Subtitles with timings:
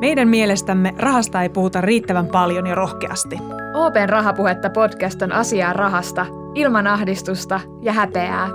[0.00, 3.38] Meidän mielestämme rahasta ei puhuta riittävän paljon ja rohkeasti.
[3.74, 8.48] Open Rahapuhetta podcast on asiaa rahasta, ilman ahdistusta ja häpeää.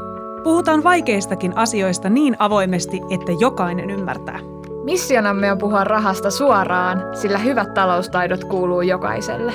[0.43, 4.39] Puhutaan vaikeistakin asioista niin avoimesti, että jokainen ymmärtää.
[4.83, 9.53] Missionamme on puhua rahasta suoraan, sillä hyvät taloustaidot kuuluu jokaiselle.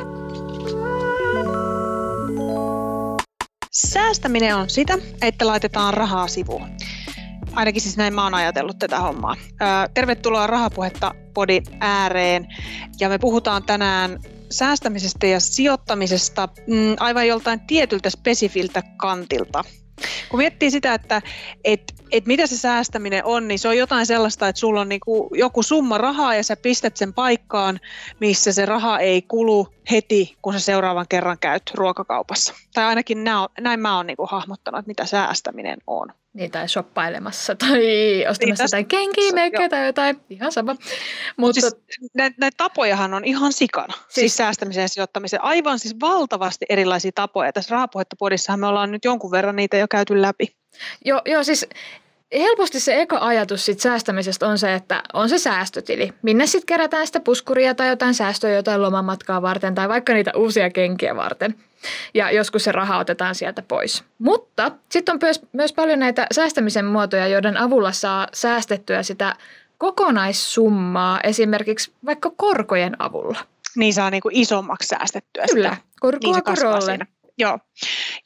[3.70, 6.68] Säästäminen on sitä, että laitetaan rahaa sivuun.
[7.54, 9.36] Ainakin siis näin mä oon ajatellut tätä hommaa.
[9.94, 12.46] Tervetuloa Rahapuhetta podin ääreen.
[13.00, 19.64] Ja me puhutaan tänään säästämisestä ja sijoittamisesta mm, aivan joltain tietyltä spesifiltä kantilta.
[20.28, 21.22] Kun miettii sitä, että
[21.64, 25.30] et, et mitä se säästäminen on, niin se on jotain sellaista, että sulla on niinku
[25.34, 27.80] joku summa rahaa ja sä pistät sen paikkaan,
[28.20, 32.54] missä se raha ei kulu heti, kun sä seuraavan kerran käyt ruokakaupassa.
[32.74, 36.08] Tai ainakin näin, näin mä oon niinku hahmottanut, että mitä säästäminen on.
[36.32, 40.76] Niin, tai shoppailemassa tai ostamassa niin, jotain kenkiä, meikkejä tai jotain, ihan sama.
[41.36, 41.76] Mutta siis,
[42.14, 45.44] näitä, näitä tapojahan on ihan sikana, siis, siis säästämisen ja sijoittamisen.
[45.44, 47.52] Aivan siis valtavasti erilaisia tapoja.
[47.52, 48.16] Tässä rahapuhetta
[48.56, 50.63] me ollaan nyt jonkun verran niitä jo käyty läpi.
[51.04, 51.66] Joo, joo siis
[52.38, 56.12] helposti se eka ajatus sit säästämisestä on se, että on se säästötili.
[56.22, 60.70] Minne sitten kerätään sitä puskuria tai jotain säästöä jotain lomamatkaa varten tai vaikka niitä uusia
[60.70, 61.54] kenkiä varten.
[62.14, 64.04] Ja joskus se raha otetaan sieltä pois.
[64.18, 69.36] Mutta sitten on myös, myös paljon näitä säästämisen muotoja, joiden avulla saa säästettyä sitä
[69.78, 73.38] kokonaissummaa esimerkiksi vaikka korkojen avulla.
[73.76, 75.82] Niin saa niinku isommaksi säästettyä Kyllä, sitä.
[76.00, 76.98] korkoa niin korolle.
[77.38, 77.58] Joo.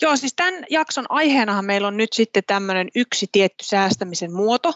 [0.03, 4.73] Joo, siis tämän jakson aiheenahan meillä on nyt sitten tämmöinen yksi tietty säästämisen muoto,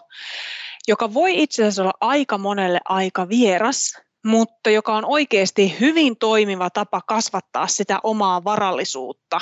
[0.88, 3.92] joka voi itse asiassa olla aika monelle aika vieras,
[4.24, 9.40] mutta joka on oikeasti hyvin toimiva tapa kasvattaa sitä omaa varallisuutta.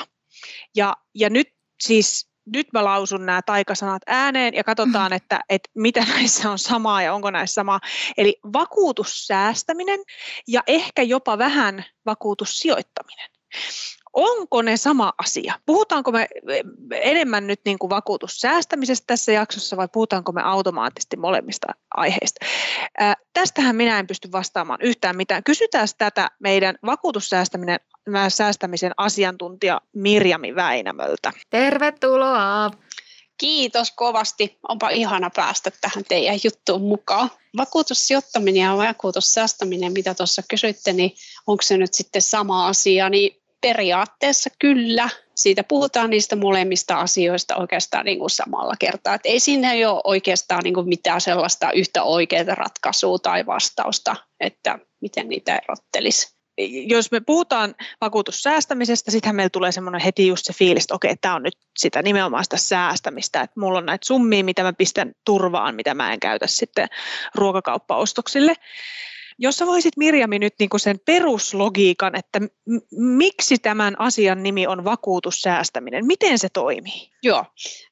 [0.76, 1.48] Ja, ja nyt
[1.80, 7.02] siis nyt mä lausun nämä taikasanat ääneen ja katsotaan, että, että mitä näissä on samaa
[7.02, 7.80] ja onko näissä samaa.
[8.16, 10.00] Eli vakuutussäästäminen
[10.48, 13.30] ja ehkä jopa vähän vakuutussijoittaminen
[14.12, 15.54] onko ne sama asia?
[15.66, 16.28] Puhutaanko me
[16.90, 22.46] enemmän nyt niin kuin vakuutussäästämisestä tässä jaksossa vai puhutaanko me automaattisesti molemmista aiheista?
[22.98, 25.44] Ää, tästähän minä en pysty vastaamaan yhtään mitään.
[25.44, 27.80] Kysytään tätä meidän vakuutussäästäminen
[28.28, 31.32] säästämisen asiantuntija Mirjami Väinämöltä.
[31.50, 32.70] Tervetuloa!
[33.38, 34.58] Kiitos kovasti.
[34.68, 37.30] Onpa ihana päästä tähän teidän juttuun mukaan.
[37.56, 41.12] Vakuutussijoittaminen ja vakuutussäästäminen, mitä tuossa kysyitte, niin
[41.46, 45.08] onko se nyt sitten sama asia, niin periaatteessa kyllä.
[45.34, 49.14] Siitä puhutaan niistä molemmista asioista oikeastaan niin kuin samalla kertaa.
[49.14, 54.78] Et ei siinä ole oikeastaan niin kuin mitään sellaista yhtä oikeaa ratkaisua tai vastausta, että
[55.00, 60.84] miten niitä erottelisi jos me puhutaan vakuutussäästämisestä, sittenhän meillä tulee semmoinen heti just se fiilis,
[60.84, 64.62] että okei, tämä on nyt sitä nimenomaan sitä säästämistä, että mulla on näitä summia, mitä
[64.62, 66.88] mä pistän turvaan, mitä mä en käytä sitten
[67.34, 68.54] ruokakauppaostoksille.
[69.42, 74.84] Jos sä voisit Mirjami nyt niin sen peruslogiikan, että m- miksi tämän asian nimi on
[74.84, 77.10] vakuutussäästäminen, miten se toimii?
[77.22, 77.44] Joo,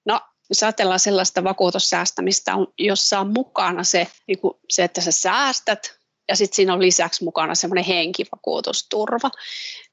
[0.04, 5.98] no jos ajatellaan sellaista vakuutussäästämistä, jossa on mukana se, niin kuin se että sä säästät
[6.28, 9.30] ja sitten siinä on lisäksi mukana semmoinen henkivakuutusturva,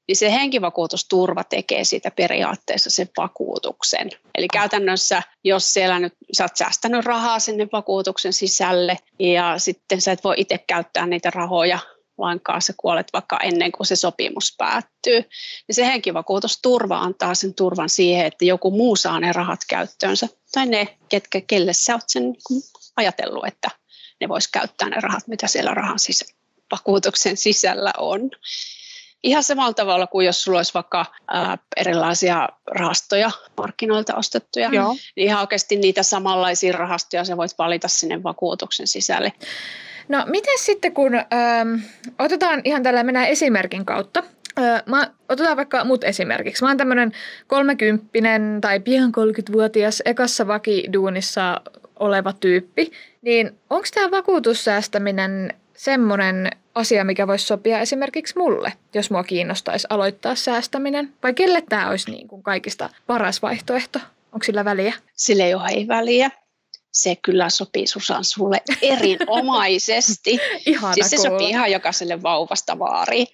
[0.08, 4.10] niin se henkivakuutusturva tekee siitä periaatteessa sen vakuutuksen.
[4.38, 10.12] Eli käytännössä, jos siellä nyt sä oot säästänyt rahaa sinne vakuutuksen sisälle ja sitten sä
[10.12, 11.80] et voi itse käyttää niitä rahoja
[12.18, 15.20] lainkaan, sä kuolet vaikka ennen kuin se sopimus päättyy,
[15.68, 20.66] niin se henkivakuutusturva antaa sen turvan siihen, että joku muu saa ne rahat käyttöönsä, tai
[20.66, 22.64] ne, ketkä, kelle sä oot sen niin
[22.98, 23.70] ajatellut, että
[24.22, 26.26] ne vois käyttää ne rahat, mitä siellä rahan sisä,
[26.72, 28.30] vakuutuksen sisällä on
[29.26, 34.94] ihan samalla tavalla kuin jos sulla olisi vaikka ää, erilaisia rahastoja markkinoilta ostettuja, Joo.
[35.16, 39.34] niin ihan oikeasti niitä samanlaisia rahastoja sä voit valita sinne vakuutuksen sisälle.
[40.08, 41.76] No miten sitten kun, ähm,
[42.20, 44.24] otetaan ihan tällä, mennään esimerkin kautta.
[44.86, 46.64] Mä, otetaan vaikka mut esimerkiksi.
[46.64, 47.12] Mä oon tämmönen
[47.48, 51.62] kolmekymppinen tai pian 30-vuotias ekassa vakiduunissa
[52.00, 52.92] oleva tyyppi.
[53.22, 60.36] Niin onko tämä vakuutussäästäminen semmoinen asia, mikä voisi sopia esimerkiksi mulle, jos mua kiinnostaisi aloittaa
[60.36, 61.14] säästäminen?
[61.24, 64.00] Vai kelle tämä olisi niin kuin kaikista paras vaihtoehto?
[64.32, 64.94] Onko sillä väliä?
[65.14, 66.32] Sillä ei ole ei väliä.
[66.92, 70.40] Se kyllä sopii Susan sulle erinomaisesti.
[70.66, 71.32] Ihana siis se kuulla.
[71.32, 73.28] sopii ihan jokaiselle vauvasta vaariin.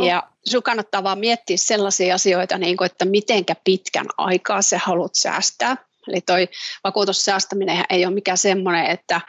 [0.00, 0.06] Oh.
[0.06, 5.14] Ja sun kannattaa vaan miettiä sellaisia asioita, niin kuin, että mitenkä pitkän aikaa sä haluat
[5.14, 5.76] säästää.
[6.08, 6.48] Eli toi
[6.84, 9.20] vakuutussäästäminen ei ole mikään semmoinen, että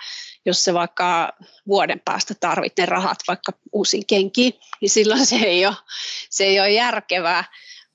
[0.45, 1.33] jos se vaikka
[1.67, 5.75] vuoden päästä tarvit ne rahat vaikka uusin kenkiin, niin silloin se ei ole,
[6.29, 7.43] se ei ole järkevää,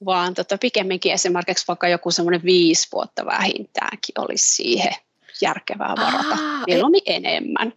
[0.05, 4.93] vaan tota, pikemminkin esimerkiksi vaikka joku semmoinen viisi vuotta vähintäänkin olisi siihen
[5.41, 7.73] järkevää varata, Aa, mieluummin e- enemmän.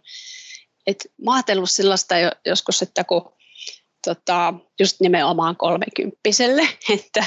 [0.86, 2.14] et mä ajatellut sellaista
[2.46, 3.32] joskus, että kun
[4.04, 7.24] tota, just nimenomaan kolmekymppiselle, että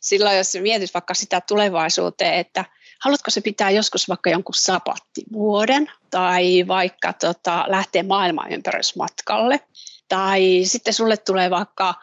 [0.00, 2.64] silloin jos mietit vaikka sitä tulevaisuuteen, että
[3.04, 9.60] haluatko se pitää joskus vaikka jonkun sapattivuoden tai vaikka tota, lähteä maailmanympärysmatkalle
[10.08, 11.94] tai sitten sulle tulee vaikka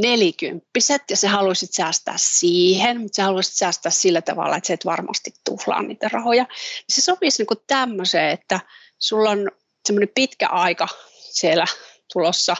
[0.00, 4.84] nelikymppiset ja sä haluaisit säästää siihen, mutta sä haluaisit säästää sillä tavalla, että sä et
[4.84, 6.46] varmasti tuhlaa niitä rahoja.
[6.88, 8.60] Se sopisi niin tämmöiseen, että
[8.98, 9.50] sulla on
[9.86, 10.88] semmoinen pitkä aika
[11.30, 11.64] siellä
[12.12, 12.56] tulossa,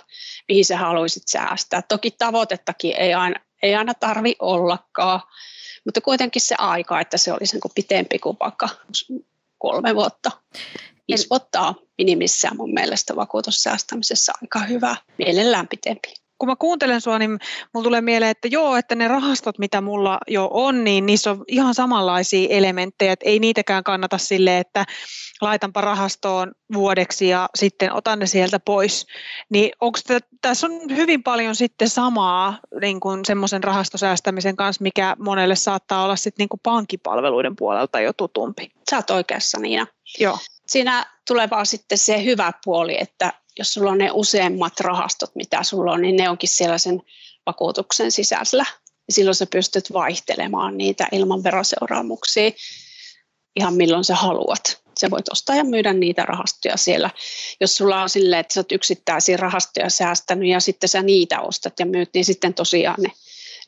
[0.49, 1.83] mihin sä haluaisit säästää.
[1.83, 5.21] Toki tavoitettakin ei aina, ei aina tarvi ollakaan,
[5.85, 8.69] mutta kuitenkin se aika, että se olisi niin pitempi kuin vaikka
[9.59, 10.31] kolme vuotta.
[11.09, 17.39] Viisi vuotta minimissään mun mielestä vakuutussäästämisessä aika hyvä, mielellään pitempi kun mä kuuntelen sua, niin
[17.75, 21.45] mulla tulee mieleen, että joo, että ne rahastot, mitä mulla jo on, niin niissä on
[21.49, 24.85] ihan samanlaisia elementtejä, että ei niitäkään kannata sille, että
[25.41, 29.07] laitanpa rahastoon vuodeksi ja sitten otan ne sieltä pois.
[29.51, 29.99] Niin onko
[30.41, 36.17] tässä on hyvin paljon sitten samaa niin kuin semmoisen rahastosäästämisen kanssa, mikä monelle saattaa olla
[36.17, 38.71] sitten niin kuin pankkipalveluiden puolelta jo tutumpi.
[38.91, 39.87] Sä oot oikeassa Niina.
[40.19, 40.39] Joo.
[40.67, 45.63] Siinä tulee vaan sitten se hyvä puoli, että jos sulla on ne useimmat rahastot, mitä
[45.63, 47.03] sulla on, niin ne onkin siellä sen
[47.47, 48.67] vakuutuksen sisällä.
[49.09, 52.51] Ja silloin sä pystyt vaihtelemaan niitä ilman veroseuraamuksia
[53.57, 54.83] ihan milloin sä haluat.
[55.01, 57.11] Sä voit ostaa ja myydä niitä rahastoja siellä.
[57.61, 61.81] Jos sulla on silleen, että sä oot yksittäisiä rahastoja säästänyt ja sitten sä niitä ostat
[61.81, 63.13] ja myyt, niin sitten tosiaan ne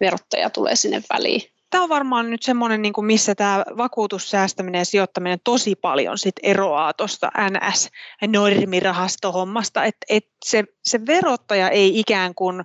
[0.01, 4.85] verottaja tulee sinne väliin tämä on varmaan nyt semmoinen, niin kuin missä tämä vakuutussäästäminen ja
[4.85, 12.65] sijoittaminen tosi paljon sit eroaa tuosta NS-normirahastohommasta, että et se, se verottaja ei ikään kuin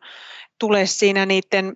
[0.59, 1.73] tule siinä niiden,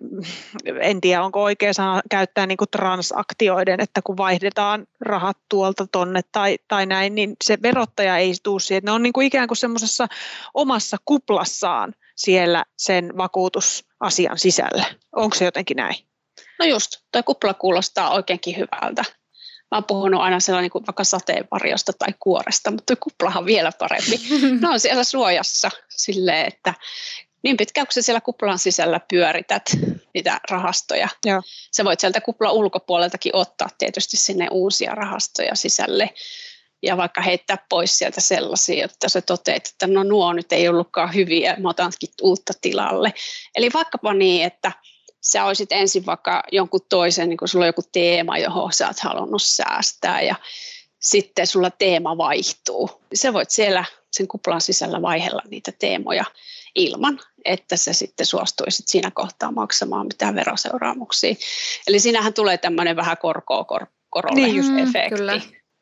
[0.80, 6.20] en tiedä onko oikea sana käyttää niin kuin transaktioiden, että kun vaihdetaan rahat tuolta tonne
[6.32, 8.82] tai, tai näin, niin se verottaja ei tule siihen.
[8.84, 10.06] Ne on niin kuin ikään kuin semmoisessa
[10.54, 14.84] omassa kuplassaan siellä sen vakuutusasian sisällä.
[15.12, 16.13] Onko se jotenkin näin?
[16.58, 19.04] No just, tuo kupla kuulostaa oikeinkin hyvältä.
[19.70, 23.72] Mä oon puhunut aina sellainen niin vaikka sateenvarjosta tai kuoresta, mutta tuo kuplahan on vielä
[23.78, 24.20] parempi.
[24.60, 26.74] Ne on siellä suojassa silleen, että
[27.42, 29.62] niin pitkään kuin sä siellä kuplan sisällä pyörität
[30.14, 31.08] niitä rahastoja.
[31.24, 31.42] Joo.
[31.76, 36.10] Sä voit sieltä kuplan ulkopuoleltakin ottaa tietysti sinne uusia rahastoja sisälle
[36.82, 41.14] ja vaikka heittää pois sieltä sellaisia, että sä toteat, että no nuo nyt ei ollutkaan
[41.14, 43.14] hyviä, mä otankin uutta tilalle.
[43.54, 44.72] Eli vaikkapa niin, että
[45.24, 49.00] sä olisit ensin vaikka jonkun toisen, niin kun sulla on joku teema, johon sä oot
[49.00, 50.34] halunnut säästää ja
[51.00, 52.90] sitten sulla teema vaihtuu.
[53.14, 56.24] Sä voit siellä sen kuplan sisällä vaihella niitä teemoja
[56.74, 61.34] ilman, että sä sitten suostuisit siinä kohtaa maksamaan mitään veroseuraamuksia.
[61.86, 65.14] Eli siinähän tulee tämmöinen vähän korkoa kor- korolle niin, mm, efekti.
[65.16, 65.40] Kyllä.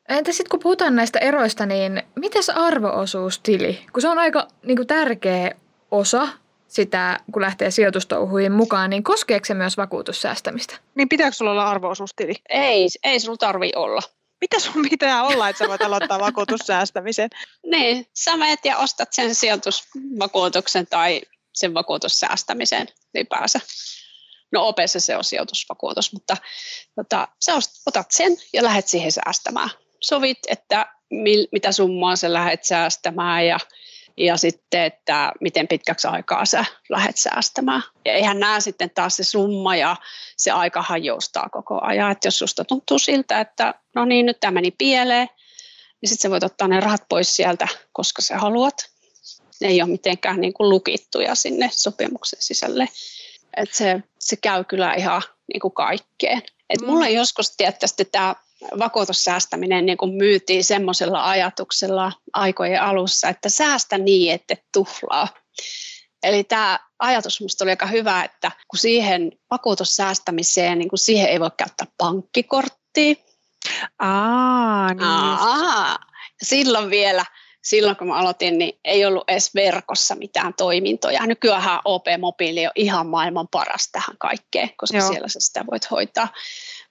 [0.09, 3.85] Entä sitten kun puhutaan näistä eroista, niin mitäs arvoosuustili?
[3.93, 5.51] Kun se on aika niin kuin, tärkeä
[5.91, 6.27] osa
[6.73, 10.75] sitä, kun lähtee sijoitustouhuihin mukaan, niin koskeeko se myös vakuutussäästämistä?
[10.95, 12.33] Niin pitääkö sulla olla arvoosuustili?
[12.49, 14.01] Ei, ei sulla tarvi olla.
[14.41, 17.29] Mitä sun pitää olla, että sä voit aloittaa vakuutussäästämisen?
[17.65, 21.21] niin, sä menet ja ostat sen sijoitusvakuutuksen tai
[21.53, 23.59] sen vakuutussäästämisen ylipäänsä.
[24.51, 26.37] No opessa se on sijoitusvakuutus, mutta
[26.95, 27.53] tota, sä
[27.85, 29.69] otat sen ja lähdet siihen säästämään.
[30.01, 33.59] Sovit, että mil, mitä summaa sä lähdet säästämään ja
[34.17, 37.83] ja sitten, että miten pitkäksi aikaa sä lähdet säästämään.
[38.05, 39.95] Ja eihän nämä sitten taas se summa ja
[40.37, 42.11] se aikahan joustaa koko ajan.
[42.11, 45.27] Että jos susta tuntuu siltä, että no niin, nyt tämä meni pieleen,
[46.01, 48.75] niin sitten sä voit ottaa ne rahat pois sieltä, koska sä haluat.
[49.61, 52.89] Ne ei ole mitenkään niin kuin lukittuja sinne sopimuksen sisälle.
[53.57, 55.21] Että se, se käy kyllä ihan
[55.53, 56.41] niin kuin kaikkeen.
[56.69, 56.87] Et mm.
[56.87, 58.35] mulla joskus tietysti tämä
[58.79, 65.27] vakuutussäästäminen niin kuin myytiin semmoisella ajatuksella aikojen alussa, että säästä niin, että tuhlaa.
[66.23, 71.39] Eli tämä ajatus minusta oli aika hyvä, että kun siihen vakuutussäästämiseen, niin kuin siihen ei
[71.39, 73.15] voi käyttää pankkikorttia.
[73.99, 75.97] Aa, niin Aa,
[76.43, 77.25] silloin vielä,
[77.63, 81.25] silloin kun mä aloitin, niin ei ollut edes verkossa mitään toimintoja.
[81.25, 85.07] Nykyään OP-mobiili on ihan maailman paras tähän kaikkeen, koska Joo.
[85.07, 86.27] siellä sä sitä voit hoitaa.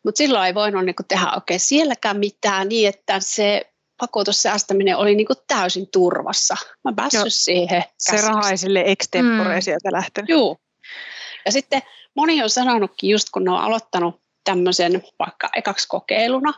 [0.04, 5.26] Mutta silloin ei voinut niin tehdä oikein sielläkään mitään niin, että se pakotussäästäminen oli niin
[5.46, 6.56] täysin turvassa.
[6.84, 7.26] Mä päässyt Joo.
[7.28, 7.84] siihen.
[7.98, 9.62] Se raha ei sille extempore mm.
[9.62, 10.28] sieltä lähtenyt.
[10.28, 10.56] Joo.
[11.46, 11.82] Ja sitten
[12.16, 16.52] moni on sanonutkin, just kun ne on aloittanut tämmöisen vaikka ekaksi kokeiluna,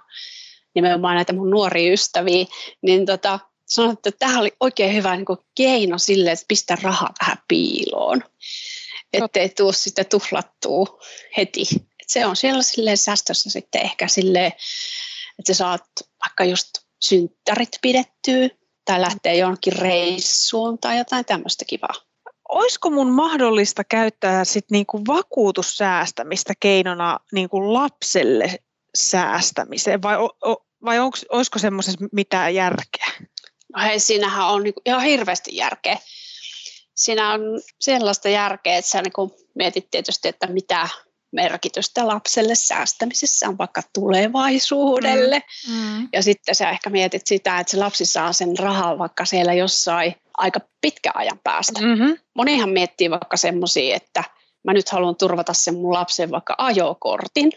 [0.75, 2.47] nimenomaan näitä mun nuoria ystäviä,
[2.83, 3.39] niin tota,
[3.75, 8.25] sanonut, että tämä oli oikein hyvä niin keino sille, että pistä rahaa vähän piiloon,
[9.13, 10.99] ettei tule sitten tuhlattua
[11.37, 11.65] heti
[12.05, 14.53] et se on siellä silleen säästössä sitten ehkä silleen,
[15.39, 15.85] että sä saat
[16.25, 16.69] vaikka just
[17.01, 18.49] synttärit pidettyä
[18.85, 21.95] tai lähtee jonkin reissuun tai jotain tämmöistä kivaa.
[22.49, 28.59] Olisiko mun mahdollista käyttää sit niinku vakuutussäästämistä keinona niinku lapselle
[28.95, 33.07] säästämiseen vai, o, o, vai onks, olisiko semmoisessa mitään järkeä?
[33.77, 35.99] No hei, siinähän on niinku ihan hirveästi järkeä.
[36.95, 37.41] Siinä on
[37.81, 40.89] sellaista järkeä, että sä niinku mietit tietysti, että mitä
[41.33, 45.43] merkitystä lapselle säästämisessä on vaikka tulevaisuudelle.
[45.69, 45.75] Mm.
[45.75, 46.09] Mm.
[46.13, 50.15] Ja sitten sä ehkä mietit sitä, että se lapsi saa sen rahaa vaikka siellä jossain
[50.37, 51.81] aika pitkä ajan päästä.
[51.81, 52.19] Mm-hmm.
[52.35, 54.25] Monihan miettii vaikka semmoisia, että
[54.65, 57.53] mä nyt haluan turvata sen mun lapsen vaikka ajokortin.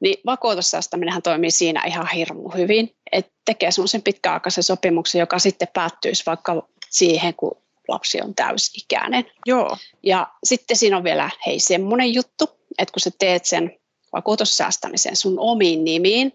[0.00, 6.22] Niin vakuutussäästäminenhän toimii siinä ihan hirmu hyvin, että tekee semmoisen pitkäaikaisen sopimuksen, joka sitten päättyisi
[6.26, 9.24] vaikka siihen, kun lapsi on täysikäinen.
[9.46, 9.76] Joo.
[10.02, 12.44] Ja sitten siinä on vielä, hei, semmoinen juttu,
[12.78, 13.78] että kun sä teet sen
[14.12, 16.32] vakuutussäästämisen sun omiin nimiin,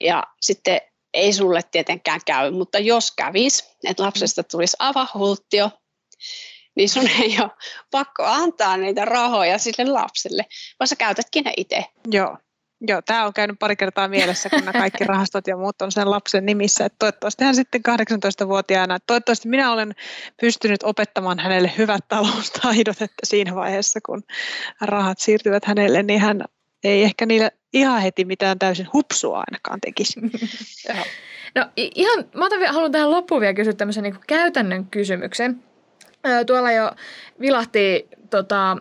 [0.00, 0.80] ja sitten
[1.14, 5.70] ei sulle tietenkään käy, mutta jos kävis, että lapsesta tulisi avahulttio,
[6.76, 7.50] niin sun ei ole
[7.90, 10.46] pakko antaa niitä rahoja sille lapselle,
[10.80, 11.84] vaan sä käytätkin ne itse.
[12.10, 12.36] Joo.
[12.88, 16.10] Joo, tämä on käynyt pari kertaa mielessä, kun nämä kaikki rahastot ja muut on sen
[16.10, 16.84] lapsen nimissä.
[16.84, 19.94] Että toivottavasti hän sitten 18-vuotiaana, toivottavasti minä olen
[20.40, 24.22] pystynyt opettamaan hänelle hyvät taloustaidot, että siinä vaiheessa, kun
[24.80, 26.44] rahat siirtyvät hänelle, niin hän
[26.84, 30.20] ei ehkä niillä ihan heti mitään täysin hupsua ainakaan tekisi.
[31.56, 35.62] no ihan, mä otan, haluan tähän loppuun vielä kysyä tämmöisen niin käytännön kysymyksen.
[36.46, 36.90] Tuolla jo
[37.40, 38.76] vilahti tota,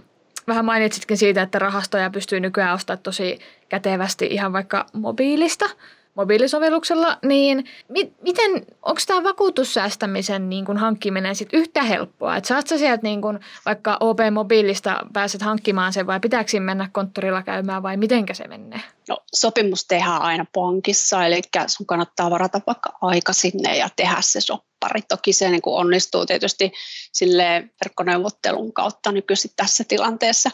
[0.48, 5.66] vähän mainitsitkin siitä, että rahastoja pystyy nykyään ostamaan tosi kätevästi ihan vaikka mobiilista,
[6.15, 8.51] mobiilisovelluksella, niin mi- miten,
[8.82, 12.38] onko tämä vakuutussäästämisen niin kun hankkiminen sit yhtä helppoa?
[12.38, 17.43] Että saat sä sieltä niin kun, vaikka OP-mobiilista pääset hankkimaan sen vai pitääkö mennä konttorilla
[17.43, 18.82] käymään vai mitenkä se menee?
[19.10, 24.41] No, sopimus tehdään aina pankissa, eli sun kannattaa varata vaikka aika sinne ja tehdä se
[24.41, 25.01] soppari.
[25.01, 26.72] Toki se niin kuin onnistuu tietysti
[27.12, 30.51] sille verkkoneuvottelun kautta nykyisin tässä tilanteessa,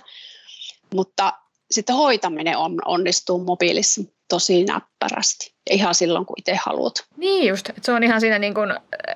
[0.94, 1.34] mutta
[1.72, 6.94] sitten hoitaminen on, onnistuu mobiilissa tosi näppärästi, ihan silloin kun itse haluat.
[7.18, 8.74] Niin just, että se on ihan siinä niin kuin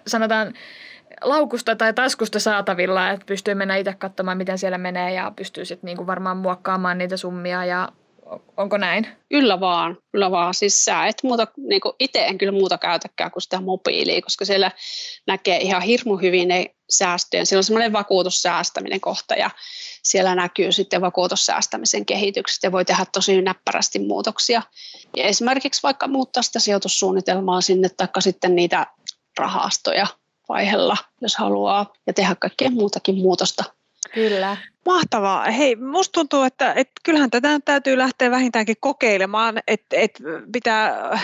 [0.07, 0.53] sanotaan
[1.21, 5.87] laukusta tai taskusta saatavilla, että pystyy mennä itse katsomaan, miten siellä menee ja pystyy sitten
[5.87, 7.89] niin kuin varmaan muokkaamaan niitä summia ja
[8.57, 9.07] onko näin?
[9.29, 10.53] Kyllä vaan, kyllä vaan.
[10.53, 14.71] Siis sä et muuta, niin itse en kyllä muuta käytäkään kuin sitä mobiilia, koska siellä
[15.27, 17.45] näkee ihan hirmu hyvin ne säästöjä.
[17.45, 19.49] Siellä on semmoinen vakuutussäästäminen kohta ja
[20.03, 24.61] siellä näkyy sitten vakuutussäästämisen kehitykset ja voi tehdä tosi näppärästi muutoksia.
[25.17, 28.87] Ja esimerkiksi vaikka muuttaa sitä sijoitussuunnitelmaa sinne, taikka sitten niitä
[29.37, 30.07] rahastoja
[30.49, 33.63] vaihella, jos haluaa, ja tehdä kaikkea muutakin muutosta.
[34.13, 34.57] Kyllä.
[34.85, 35.51] Mahtavaa.
[35.51, 40.23] Hei, musta tuntuu, että, että kyllähän tätä täytyy lähteä vähintäänkin kokeilemaan, että, että
[40.53, 41.19] pitää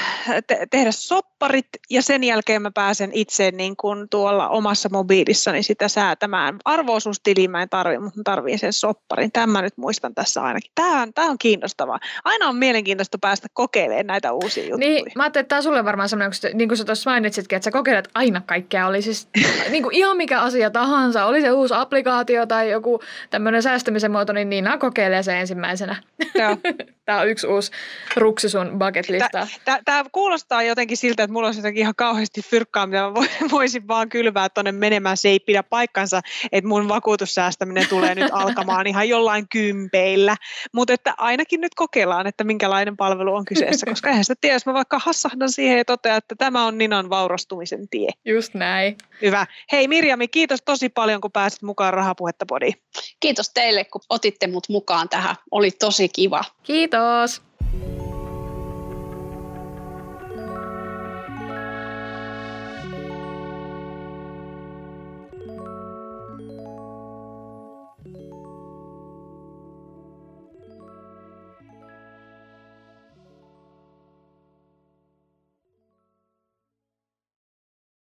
[0.47, 5.87] te- tehdä sopparit ja sen jälkeen mä pääsen itse niin kuin tuolla omassa mobiilissani sitä
[5.87, 6.57] säätämään.
[6.65, 9.31] Arvoosuustili mä en tarvi, mutta tarvii sen sopparin.
[9.31, 10.71] Tämä mä nyt muistan tässä ainakin.
[10.75, 11.99] Tämä on, on kiinnostavaa.
[12.23, 14.89] Aina on mielenkiintoista päästä kokeilemaan näitä uusia juttuja.
[14.89, 17.71] Niin, mä ajattelin, että tämä sulle varmaan semmoinen, niin kuin sä tuossa mainitsitkin, että sä
[17.71, 18.87] kokeilet aina kaikkea.
[18.87, 19.27] Oli siis
[19.71, 21.25] niin kuin ihan mikä asia tahansa.
[21.25, 25.95] Oli se uusi applikaatio tai joku tämmöinen tämmöinen säästämisen muoto, niin Niina kokeilee se ensimmäisenä.
[26.35, 26.57] Joo.
[27.09, 27.71] Tämä on yksi uusi
[28.15, 29.47] ruksi sun bucket listaa.
[29.85, 33.13] Tämä kuulostaa jotenkin siltä, että mulla on jotenkin ihan kauheasti fyrkkaa, mitä mä
[33.51, 35.17] voisin vaan kylvää tuonne menemään.
[35.17, 40.35] Se ei pidä paikkansa, että mun vakuutussäästäminen tulee nyt alkamaan ihan jollain kympeillä.
[40.73, 44.65] Mutta että ainakin nyt kokeillaan, että minkälainen palvelu on kyseessä, koska eihän sitä tiedä, jos
[44.65, 48.09] mä vaikka hassahdan siihen ja totean, että tämä on Ninan vaurastumisen tie.
[48.25, 48.97] Just näin.
[49.21, 49.45] Hyvä.
[49.71, 52.73] Hei Mirjami, kiitos tosi paljon, kun pääsit mukaan Rahapuhetta Podiin.
[53.19, 55.35] Kiitos teille, kun otitte mut mukaan tähän.
[55.51, 56.43] Oli tosi kiva.
[56.63, 56.98] Kiitos.
[56.99, 57.48] Besitos.